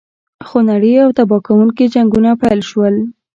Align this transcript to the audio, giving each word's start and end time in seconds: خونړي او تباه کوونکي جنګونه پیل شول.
خونړي 0.47 0.93
او 1.05 1.09
تباه 1.17 1.41
کوونکي 1.47 1.85
جنګونه 1.93 2.31
پیل 2.41 2.59
شول. 2.69 2.95